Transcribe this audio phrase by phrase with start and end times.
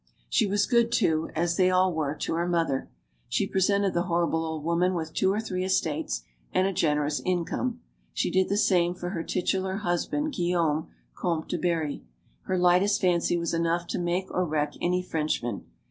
[0.29, 2.89] She was good, too as they all were to her mother.
[3.29, 7.81] She presented the horrible old woman with two or three estates and a generous income.
[8.11, 12.01] She did the same for her titular husband, Guillaume, Comte du Barry.
[12.45, 15.65] Her lightest fancy was enough to make or wreck any Frenchman.